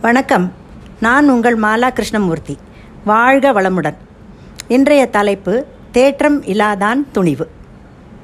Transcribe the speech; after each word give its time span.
வணக்கம். 0.00 0.52
நான் 1.00 1.30
உங்கள் 1.30 1.58
மாலா 1.58 1.92
கிருஷ்ணமூர்த்தி 1.92 2.58
வாழ்க 3.04 3.52
வளமுடன். 3.52 3.94
இன்றைய 4.68 5.06
தலைப்பு 5.06 5.64
தேற்றம் 5.90 6.42
இல்லாதான் 6.42 6.96
துணிவு. 7.12 7.48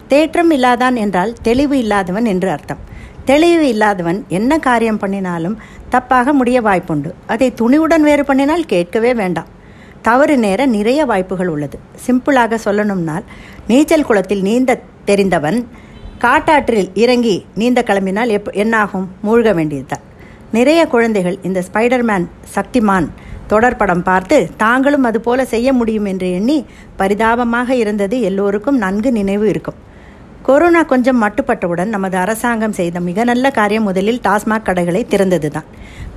தேற்றம் 0.08 0.50
இல்லாதான் 0.50 0.94
என்றால் 0.94 1.34
தெளிவு 1.42 1.78
இல்லாதவன் 1.78 2.24
என்று 2.24 2.50
அர்த்தம். 2.50 2.78
தெளிவு 3.24 3.68
இல்லாதவன் 3.68 4.24
என்ன 4.28 4.58
காரியம் 4.58 4.98
பண்ணினாலும் 4.98 5.58
தப்பாக 5.90 6.32
முடிய 6.32 6.62
வாய்ப்புண்டு. 6.62 7.10
அதை 7.26 7.52
துணிவுடன் 7.60 8.00
வேறு 8.00 8.22
பண்ணினால் 8.22 8.66
கேட்கவே 8.66 9.14
வேண்டாம். 9.14 9.46
தவறு 10.02 10.38
நேர 10.38 10.66
நிறைய 10.66 11.04
வாய்ப்புகள் 11.04 11.48
உள்ளது. 11.48 11.78
சிம்பிளாக 12.06 12.58
சொல்லணும்னால் 12.64 13.24
நீச்சல் 13.68 14.04
குளத்தில் 14.04 14.42
நீந்த 14.42 14.80
தெரிந்தவன் 15.04 15.68
காட்டாற்றில் 16.18 16.90
இறங்கி 16.94 17.46
நீந்த 17.54 17.82
கிளம்பினால் 17.86 18.28
எப் 18.28 18.48
என்னாகும்? 18.48 19.08
மூழ்க 19.26 19.54
வேண்டியதுதான். 19.54 20.12
நிறைய 20.56 20.80
குழந்தைகள் 20.86 21.36
இந்த 21.42 21.60
ஸ்பைடர்மேன் 21.68 22.26
சக்திமான் 22.54 23.06
தொடர் 23.46 23.76
படம் 23.76 24.02
பார்த்து 24.02 24.36
தாங்களும் 24.56 25.06
அதுபோல 25.08 25.44
செய்ய 25.52 25.68
முடியும் 25.72 26.08
என்று 26.10 26.28
எண்ணி 26.32 26.58
பரிதாபமாக 26.96 27.74
இருந்தது 27.74 28.16
எல்லோருக்கும் 28.20 28.78
நன்கு 28.84 29.10
நினைவு 29.12 29.46
இருக்கும். 29.48 29.78
கொரோனா 30.42 30.82
கொஞ்சம் 30.92 31.20
மட்டுப்பட்டவுடன் 31.22 31.92
நமது 31.96 32.16
அரசாங்கம் 32.16 32.76
செய்த 32.78 33.00
மிக 33.00 33.24
நல்ல 33.24 33.50
காரியம் 33.50 33.88
முதலில் 33.88 34.20
டாஸ்மாக் 34.26 34.66
கடைகளை 34.68 35.02
திறந்ததுதான். 35.10 35.68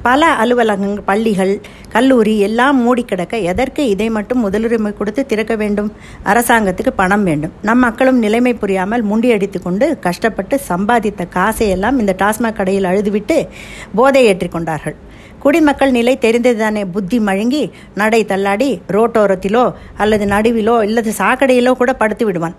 பல 0.04 0.26
அலுவலகங்கள் 0.34 1.06
பள்ளிகள் 1.06 1.62
கல்லூரி 1.90 2.40
எல்லாம் 2.40 2.78
மூடி 2.82 3.04
கிடக்க 3.04 3.38
எதற்கு 3.38 3.90
இதை 3.90 4.10
மட்டும் 4.10 4.42
முதலுரிமை 4.46 4.94
கொடுத்து 4.94 5.26
திறக்க 5.26 5.56
வேண்டும்? 5.56 5.94
அரசாங்கத்துக்கு 6.26 6.92
பணம் 6.96 7.24
வேண்டும். 7.24 7.52
நம் 7.62 7.80
மக்களும் 7.80 8.18
நிலைமை 8.18 8.54
புரியாமல் 8.54 9.04
முண்டியடித்து 9.04 9.62
கொண்டு 9.62 10.00
கஷ்டப்பட்டு 10.00 10.60
சம்பாதித்த 10.70 11.28
காசையெல்லாம் 11.36 12.00
இந்த 12.00 12.16
டாஸ்மாக் 12.20 12.54
கடையில் 12.54 12.84
அழுதுவிட்டு 12.84 13.48
போதை 13.96 14.26
ஏற்றி 14.26 14.48
கொண்டார்கள். 14.48 14.96
குடிமக்கள் 15.40 15.92
நிலை 15.92 16.18
தெரிந்ததுதானே? 16.22 16.84
புத்தி 16.92 17.20
மழுங்கி 17.20 17.72
நடை 17.96 18.26
தள்ளாடி 18.26 18.82
ரோட்டோரத்திலோ 18.88 19.74
அல்லது 19.98 20.26
நடுவிலோ 20.26 20.84
இல்லது 20.84 21.14
சாக்கடையிலோ 21.18 21.74
கூட 21.74 21.94
படுத்து 21.94 22.26
விடுவான். 22.26 22.56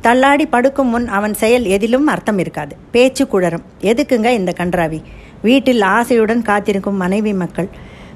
தள்ளாடி 0.00 0.46
படுக்கும் 0.46 0.88
முன் 0.88 1.08
அவன் 1.08 1.34
செயல் 1.34 1.64
எதிலும் 1.64 2.06
அர்த்தம் 2.06 2.38
இருக்காது. 2.38 2.76
பேச்சு 2.90 3.28
குழறும் 3.28 3.64
எதுக்குங்க 3.80 4.28
இந்த 4.30 4.52
கன்றாவி? 4.58 5.02
வீட்டில் 5.48 5.82
ஆசையுடன் 5.96 6.42
காத்திருக்கும் 6.50 7.00
மனைவி 7.04 7.32
மக்கள். 7.42 7.68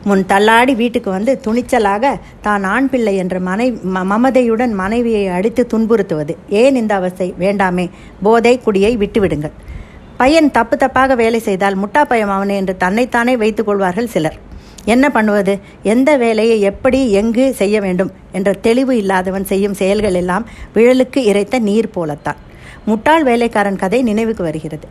முன் 0.08 0.22
தள்ளாடி 0.26 0.74
வீட்டுக்கு 0.80 1.10
வந்து 1.16 1.32
துணிச்சலாக 1.46 2.04
தான் 2.44 2.62
ஆண் 2.74 2.88
பிள்ளை 2.92 3.12
என்ற 3.22 3.36
மனை 3.48 3.66
மமதையுடன் 3.96 4.72
மனைவியை 4.82 5.24
அடித்து 5.36 5.62
துன்புறுத்துவது. 5.72 6.34
ஏன் 6.60 6.78
இந்த 6.82 6.92
அவஸ்தை? 7.00 7.28
வேண்டாமே. 7.44 7.86
போதை 8.26 8.54
குடியை 8.58 8.92
விட்டுவிடுங்கள். 9.02 9.54
பையன் 10.20 10.48
தப்பு 10.56 10.76
தப்பாக 10.76 11.16
வேலை 11.20 11.40
செய்தால் 11.48 11.76
முட்டா 11.82 12.02
பயம் 12.08 12.32
அவனே 12.36 12.54
என்று 12.60 12.76
தன்னைத்தானே 12.84 13.34
வைத்துக் 13.42 13.68
கொள்வார்கள் 13.68 14.12
சிலர். 14.14 14.38
என்ன 14.94 15.06
பண்ணுவது? 15.14 15.54
எந்த 15.92 16.10
வேலையை 16.22 16.56
எப்படி 16.70 17.00
எங்கு 17.20 17.46
செய்ய 17.60 17.76
வேண்டும்? 17.86 18.10
என்ற 18.36 18.50
தெளிவு 18.66 18.94
இல்லாதவன் 19.02 19.46
செய்யும் 19.52 19.78
செயல்கள் 19.80 20.18
எல்லாம் 20.22 20.46
விழலுக்கு 20.74 21.20
இறைத்த 21.30 21.58
நீர் 21.68 21.94
போலத்தான். 21.96 22.40
முட்டாள் 22.86 23.24
வேலைக்காரன் 23.24 23.80
கதை 23.82 24.00
நினைவுக்கு 24.02 24.42
வருகிறது. 24.42 24.86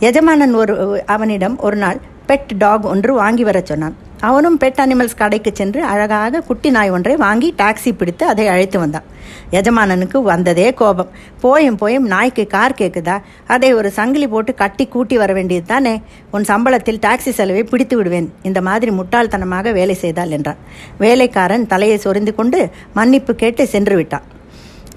எஜமானன் 0.00 0.54
ஒரு 0.54 1.02
அவனிடம் 1.06 1.60
ஒரு 1.60 1.76
நாள் 1.76 1.98
பெட் 2.28 2.50
டாக் 2.58 2.86
ஒன்று 2.86 3.14
வாங்கி 3.14 3.44
வரச் 3.44 3.66
சொன்னான். 3.66 3.94
அவனும் 4.20 4.58
பெட் 4.58 4.80
அனிமல்ஸ் 4.84 5.16
கடைக்கு 5.16 5.50
சென்று 5.54 5.84
அழகாக 5.84 6.40
குட்டி 6.40 6.70
நாய் 6.70 6.90
ஒன்றை 6.90 7.16
வாங்கி 7.16 7.54
டாக்ஸி 7.58 7.96
பிடித்து 7.96 8.26
அதை 8.26 8.46
அழைத்து 8.46 8.78
வந்தான். 8.78 9.02
எஜமானனுக்கு 9.50 10.22
வந்ததே 10.22 10.74
கோபம். 10.74 11.08
போயும் 11.40 11.76
போயும் 11.76 12.06
நாய்க்கு 12.06 12.46
கார் 12.46 12.74
கேட்குதா 12.78 13.18
அதை 13.46 13.74
ஒரு 13.74 13.90
சங்கிலி 13.90 14.28
போட்டு 14.28 14.54
கட்டி 14.54 14.86
கூட்டி 14.86 15.16
வர 15.16 15.32
வேண்டியது 15.32 15.66
தானே? 15.66 16.02
உன் 16.30 16.42
சம்பளத்தில் 16.42 17.02
டாக்ஸி 17.06 17.30
செலவை 17.30 17.64
பிடித்து 17.64 17.96
விடுவேன். 17.96 18.32
இந்த 18.42 18.60
மாதிரி 18.60 18.92
முட்டாள்தனமாக 18.92 19.72
வேலை 19.72 19.94
செய்தால் 19.94 20.30
என்றான். 20.30 20.56
வேலைக்காரன் 20.98 21.66
தலையை 21.66 21.98
சொரிந்து 21.98 22.34
கொண்டு 22.34 22.68
மன்னிப்பு 22.94 23.34
கேட்டு 23.34 23.66
சென்று 23.66 23.96
விட்டான். 23.96 24.22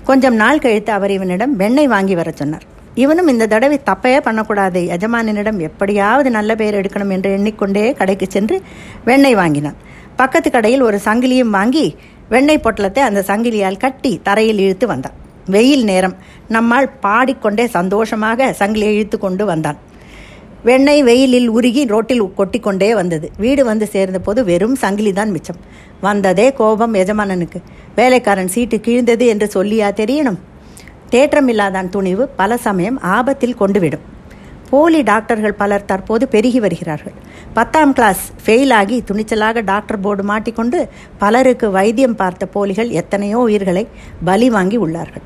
கொஞ்சம் 0.03 0.35
நாள் 0.35 0.59
கழித்து 0.59 0.91
அவர் 0.91 1.11
இவனிடம் 1.11 1.55
வெண்ணெய் 1.55 1.87
வாங்கி 1.87 2.15
வர 2.15 2.31
சொன்னார். 2.31 2.77
இவனும் 2.95 3.27
இந்த 3.27 3.47
தடவை 3.47 3.79
தப்பே 3.85 4.19
பண்ணக்கூடாது. 4.19 4.81
எஜமானினிடம் 4.81 5.59
எப்படியாவது 5.59 6.29
நல்ல 6.29 6.55
பெயர் 6.55 6.75
எடுக்கணும் 6.75 7.11
என்று 7.11 7.31
எண்ணிக்கொண்டே 7.31 7.93
கடைக்கு 7.93 8.27
சென்று 8.29 8.61
வெண்ணெய் 9.05 9.35
வாங்கினான். 9.35 9.75
பக்கத்து 10.15 10.51
கடையில் 10.51 10.81
ஒரு 10.81 10.99
சங்கிலியும் 11.05 11.49
வாங்கி 11.49 11.95
வெண்ணெய் 12.29 12.63
பொட்டலத்தை 12.63 12.99
அந்த 12.99 13.23
சங்கிலியால் 13.27 13.77
கட்டி 13.77 14.19
தரையில் 14.23 14.59
இழுத்து 14.59 14.87
வந்தான். 14.87 15.13
வெயில் 15.45 15.83
நேரம். 15.83 16.15
நம்மால் 16.47 16.89
பாடிக்கொண்டே 16.99 17.67
சந்தோஷமாக 17.67 18.55
சங்கிலியை 18.59 18.91
இழுத்து 18.91 19.19
கொண்டு 19.19 19.45
வந்தான். 19.45 19.77
வெண்ணெய் 20.63 21.03
வெயிலில் 21.03 21.49
உருகி 21.49 21.85
ரோட்டில் 21.87 22.23
கொட்டிக்கொண்டே 22.37 22.93
வந்தது. 22.93 23.31
வீடு 23.37 23.65
வந்து 23.65 23.87
சேர்ந்த 23.87 24.19
போது 24.19 24.43
வெறும் 24.45 24.75
சங்கிலி 24.75 25.13
தான் 25.13 25.31
மிச்சம். 25.31 25.57
வந்ததே 26.01 26.53
கோபம் 26.53 26.93
எஜமானனுக்கு. 26.93 27.61
வேலைக்காரன் 27.95 28.47
சீட்டு 28.47 28.77
கீழ்ந்தது 28.77 29.27
என்று 29.27 29.49
சொல்லியா 29.53 29.89
தெரியணும்? 30.01 30.39
தேற்றமில்லாதான் 31.11 31.89
துணிவு 31.89 32.27
பல 32.27 32.57
சமயம் 32.57 33.01
ஆபத்தில் 33.01 33.59
கொண்டுவிடும். 33.59 34.05
போலி 34.69 35.01
டாக்டர்கள் 35.01 35.53
பலர் 35.53 35.85
தற்போது 35.85 36.27
பெருகி 36.27 36.59
வருகிறார்கள். 36.59 37.13
பத்தாம் 37.53 37.93
கிளாஸ் 37.93 38.31
ஃபெயில் 38.45 38.73
ஆகி 38.73 39.03
துணிச்சலாக 39.11 39.61
டாக்டர் 39.63 39.99
போர்டு 39.99 40.23
மாட்டிக்கொண்டு 40.23 40.87
பலருக்கு 41.17 41.71
வைத்தியம் 41.71 42.15
பார்த்த 42.15 42.45
போலிகள் 42.45 42.89
எத்தனையோ 42.89 43.37
உயிர்களை 43.37 43.87
பலி 44.23 44.49
வாங்கி 44.49 44.79
உள்ளார்கள். 44.79 45.25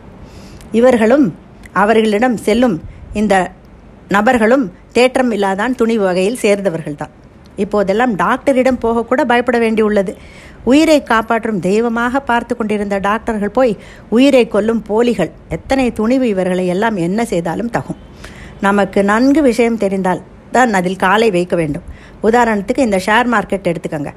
இவர்களும் 0.72 1.36
அவர்களிடம் 1.74 2.38
செல்லும் 2.38 2.82
இந்த 3.14 3.52
நபர்களும் 4.10 4.72
தேற்றம் 4.92 5.32
இல்லாதான் 5.32 5.76
துணிவு 5.76 6.04
வகையில் 6.04 6.40
சேர்ந்தவர்கள்தான். 6.42 7.14
இப்போதெல்லாம் 7.56 8.14
டாக்டரிடம் 8.16 8.80
போகக்கூட 8.86 9.22
பயப்பட 9.26 9.58
வேண்டியுள்ளது. 9.60 10.14
உயிரை 10.64 11.04
காப்பாற்றும் 11.04 11.60
தெய்வமாக 11.60 12.20
பார்த்து 12.20 12.56
கொண்டிருந்த 12.56 12.98
டாக்டர்கள் 13.00 13.56
போய் 13.58 13.74
உயிரை 14.10 14.48
கொல்லும் 14.48 14.84
போலிகள் 14.90 15.32
எத்தனை 15.50 15.92
துணிவு 15.92 16.28
இவர்களை 16.28 16.68
எல்லாம் 16.68 16.96
என்ன 16.96 17.26
செய்தாலும் 17.26 17.74
தகும். 17.78 18.00
நமக்கு 18.68 19.04
நன்கு 19.04 19.42
விஷயம் 19.42 19.82
தெரிந்தால் 19.84 20.24
தான் 20.52 20.74
அதில் 20.80 21.02
காலை 21.06 21.30
வைக்க 21.32 21.56
வேண்டும். 21.56 21.86
உதாரணத்துக்கு 22.24 22.88
இந்த 22.88 23.00
ஷேர் 23.08 23.30
மார்க்கெட் 23.34 23.70
எடுத்துக்கோங்க. 23.72 24.14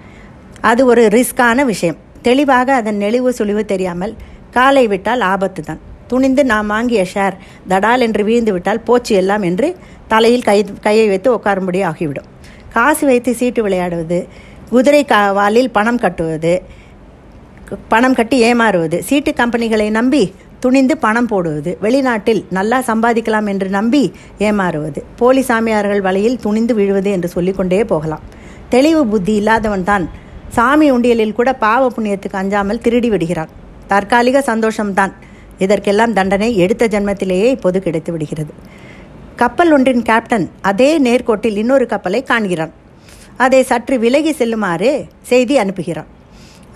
அது 0.60 0.82
ஒரு 0.86 1.02
ரிஸ்கான 1.16 1.64
விஷயம். 1.64 1.98
தெளிவாக 2.22 2.68
அதன் 2.74 3.02
நெளிவு 3.02 3.30
சுழிவு 3.38 3.64
தெரியாமல் 3.64 4.14
காலை 4.56 4.86
விட்டால் 4.92 5.20
ஆபத்து 5.20 5.62
தான் 5.62 5.82
துணிந்து 6.10 6.42
நாம் 6.50 6.66
வாங்கிய 6.66 7.02
ஷேர் 7.12 7.36
தடால் 7.70 8.04
என்று 8.06 8.22
வீழ்ந்து 8.24 8.52
விட்டால் 8.54 8.84
போச்சு 8.88 9.14
எல்லாம் 9.14 9.42
என்று 9.42 9.68
தலையில் 10.12 10.44
கை 10.48 10.56
கையை 10.86 11.06
வைத்து 11.08 11.28
உட்காரும்படி 11.36 11.80
ஆகிவிடும். 11.90 12.28
காசு 12.76 13.04
வைத்து 13.10 13.30
சீட்டு 13.40 13.60
விளையாடுவது 13.66 14.18
குதிரை 14.72 15.02
கா 15.12 15.20
வாலில் 15.38 15.70
பணம் 15.76 16.02
கட்டுவது 16.04 16.54
பணம் 17.92 18.16
கட்டி 18.18 18.36
ஏமாறுவது 18.48 18.98
சீட்டு 19.08 19.30
கம்பெனிகளை 19.40 19.86
நம்பி 19.98 20.22
துணிந்து 20.64 20.94
பணம் 21.04 21.28
போடுவது 21.30 21.70
வெளிநாட்டில் 21.84 22.40
நல்லா 22.56 22.78
சம்பாதிக்கலாம் 22.88 23.48
என்று 23.52 23.68
நம்பி 23.76 24.02
ஏமாறுவது 24.46 25.00
போலி 25.18 25.42
சாமியார்கள் 25.48 26.02
வலையில் 26.06 26.38
துணிந்து 26.44 26.74
விழுவது 26.78 27.10
என்று 27.16 27.28
சொல்லிக்கொண்டே 27.34 27.80
போகலாம். 27.92 28.24
தெளிவு 28.74 29.02
புத்தி 29.12 29.34
இல்லாதவன் 29.40 29.86
தான் 29.90 30.04
சாமி 30.56 30.86
உண்டியலில் 30.94 31.36
கூட 31.38 31.50
பாவ 31.64 31.82
புண்ணியத்துக்கு 31.94 32.40
அஞ்சாமல் 32.42 32.82
திருடி 32.84 33.08
விடுகிறான். 33.12 33.52
தற்காலிக 33.92 34.42
சந்தோஷம்தான். 34.50 35.12
இதற்கெல்லாம் 35.64 36.14
தண்டனை 36.18 36.48
எடுத்த 36.64 36.84
ஜென்மத்திலேயே 36.94 37.48
இப்போது 37.56 37.78
கிடைத்து 37.86 38.10
விடுகிறது. 38.14 38.52
கப்பல் 39.40 39.72
ஒன்றின் 39.76 40.04
கேப்டன் 40.08 40.44
அதே 40.68 40.88
நேர்கோட்டில் 41.06 41.56
இன்னொரு 41.62 41.86
கப்பலை 41.90 42.20
காண்கிறான். 42.30 42.70
அதை 43.44 43.58
சற்று 43.70 43.96
விலகி 44.04 44.32
செல்லுமாறு 44.38 44.90
செய்தி 45.30 45.54
அனுப்புகிறான். 45.62 46.08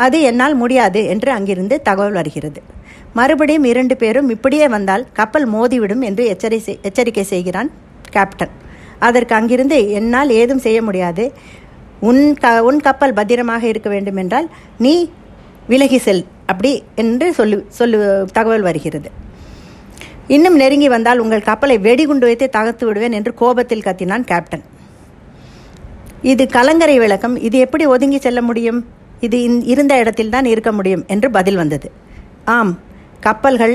அது 0.04 0.19
என்னால் 0.31 0.56
முடியாது 0.62 1.00
என்று 1.12 1.31
அங்கிருந்து 1.37 1.76
தகவல் 1.88 2.19
வருகிறது. 2.19 2.60
மறுபடியும் 3.19 3.69
இரண்டு 3.71 3.94
பேரும் 4.03 4.28
இப்படியே 4.34 4.66
வந்தால் 4.75 5.06
கப்பல் 5.19 5.47
மோதிவிடும் 5.54 6.04
என்று 6.09 6.25
எச்சரி 6.32 6.59
எச்சரிக்கை 6.88 7.25
செய்கிறான் 7.32 7.71
கேப்டன் 8.16 8.53
அதற்கு 9.09 9.34
அங்கிருந்து 9.38 9.78
என்னால் 10.00 10.31
ஏதும் 10.41 10.62
செய்ய 10.66 10.78
முடியாது. 10.88 11.27
உன் 12.10 12.22
க 12.42 12.53
உன் 12.68 12.80
கப்பல் 12.89 13.16
பத்திரமாக 13.21 13.65
இருக்க 13.72 13.89
வேண்டும் 13.95 14.21
என்றால் 14.24 14.51
நீ 14.84 14.95
விலகி 15.72 16.01
செல் 16.06 16.24
அப்படி 16.51 16.74
என்று 17.04 17.27
சொல்லு 17.41 17.59
சொல்லு 17.80 17.98
தகவல் 18.39 18.68
வருகிறது. 18.68 19.10
இன்னும் 20.34 20.59
நெருங்கி 20.62 20.88
வந்தால் 20.94 21.22
உங்கள் 21.22 21.47
கப்பலை 21.48 21.77
வெடிகுண்டு 21.86 22.27
வைத்து 22.28 22.47
தகர்த்து 22.56 22.84
விடுவேன் 22.86 23.16
என்று 23.18 23.32
கோபத்தில் 23.41 23.86
கத்தினான் 23.86 24.27
கேப்டன். 24.30 24.65
இது 26.32 26.44
கலங்கரை 26.56 26.97
விளக்கம். 27.04 27.36
இது 27.47 27.56
எப்படி 27.59 27.84
ஒதுங்கி 27.94 28.18
செல்ல 28.27 28.41
முடியும்? 28.48 28.80
இது 29.27 29.38
இருந்த 29.72 29.94
இடத்தில் 30.03 30.34
தான் 30.34 30.48
இருக்க 30.53 30.72
முடியும் 30.72 31.04
என்று 31.15 31.30
பதில் 31.36 31.59
வந்தது. 31.62 31.88
ஆம் 32.56 32.72
கப்பல்கள் 33.27 33.74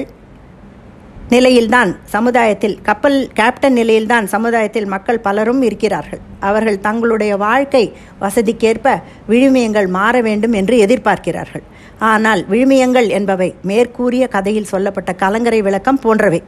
நிலையில்தான் 1.34 1.92
சமுதாயத்தில் 2.14 2.76
கப்பல் 2.88 3.18
கேப்டன் 3.38 3.76
நிலையில்தான் 3.80 4.26
சமுதாயத்தில் 4.34 4.90
மக்கள் 4.94 5.24
பலரும் 5.28 5.62
இருக்கிறார்கள். 5.68 6.20
அவர்கள் 6.50 6.84
தங்களுடைய 6.88 7.34
வாழ்க்கை 7.46 7.84
வசதிக்கேற்ப 8.24 8.94
விழுமியங்கள் 9.32 9.88
மாற 9.96 10.22
வேண்டும் 10.28 10.56
என்று 10.60 10.76
எதிர்பார்க்கிறார்கள். 10.86 11.64
ஆனால் 12.10 12.42
விழுமியங்கள் 12.52 13.08
என்பவை 13.18 13.50
மேற்கூறிய 13.70 14.28
கதையில் 14.36 14.72
சொல்லப்பட்ட 14.74 15.14
கலங்கரை 15.24 15.62
விளக்கம் 15.68 16.02
போன்றவை. 16.06 16.42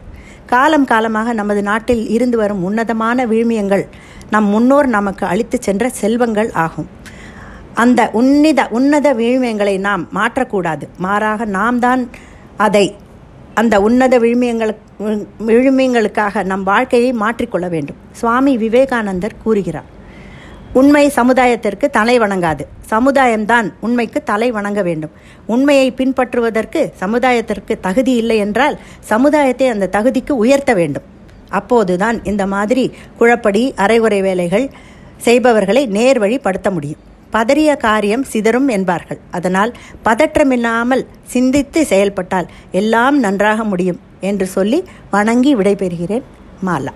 காலம் 0.53 0.88
காலமாக 0.91 1.33
நமது 1.39 1.63
நாட்டில் 1.69 2.03
இருந்து 2.18 2.38
வரும் 2.44 2.62
உன்னதமான 2.68 3.25
விழுமியங்கள் 3.31 3.85
நம் 4.35 4.47
முன்னோர் 4.53 4.88
நமக்கு 4.97 5.25
அளித்து 5.31 5.57
சென்ற 5.68 5.89
செல்வங்கள் 6.01 6.51
ஆகும். 6.65 6.88
அந்த 7.83 8.01
உன்னித 8.19 8.62
உன்னத 8.77 9.07
விழுமியங்களை 9.21 9.75
நாம் 9.88 10.06
மாற்றக்கூடாது. 10.19 10.85
மாறாக 11.07 11.45
நாம் 11.57 11.80
தான் 11.88 12.03
அதை 12.68 12.85
அந்த 13.59 13.75
உன்னத 13.86 14.15
விழுமியங்களுக்கு 14.24 14.86
விழுமியங்களுக்காக 15.50 16.44
நம் 16.51 16.65
வாழ்க்கையை 16.71 17.12
மாற்றிக்கொள்ள 17.24 17.68
வேண்டும். 17.75 18.00
சுவாமி 18.19 18.54
விவேகானந்தர் 18.63 19.42
கூறுகிறார் 19.44 19.92
உண்மை 20.80 21.04
சமுதாயத்திற்கு 21.15 21.86
தலை 21.98 22.15
வணங்காது. 22.19 22.63
சமுதாயம்தான் 22.89 23.68
உண்மைக்கு 23.86 24.19
தலை 24.24 24.50
வணங்க 24.57 24.81
வேண்டும். 24.88 25.13
உண்மையை 25.54 25.88
பின்பற்றுவதற்கு 26.00 26.81
சமுதாயத்திற்கு 27.01 27.74
தகுதி 27.88 28.13
இல்லை 28.21 28.38
என்றால் 28.45 28.75
சமுதாயத்தை 29.12 29.68
அந்த 29.74 29.89
தகுதிக்கு 29.95 30.33
உயர்த்த 30.44 30.74
வேண்டும். 30.74 31.07
அப்போதுதான் 31.59 32.18
இந்த 32.31 32.45
மாதிரி 32.56 32.86
குழப்படி 33.19 33.63
அரைகுறை 33.83 34.21
வேலைகள் 34.21 34.65
செய்பவர்களை 35.27 35.83
நேர்வழிப்படுத்த 35.98 36.69
முடியும். 36.77 37.04
பதறிய 37.29 37.75
காரியம் 37.75 38.25
சிதறும் 38.33 38.68
என்பார்கள். 38.68 39.19
அதனால் 39.31 39.71
பதற்றமில்லாமல் 40.06 41.06
சிந்தித்து 41.24 41.85
செயல்பட்டால் 41.85 42.47
எல்லாம் 42.71 43.19
நன்றாக 43.19 43.63
முடியும் 43.63 44.00
என்று 44.19 44.47
சொல்லி 44.47 44.83
வணங்கி 45.12 45.56
விடைபெறுகிறேன். 45.56 46.25
மாலா. 46.65 46.94